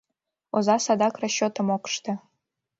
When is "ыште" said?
1.89-2.13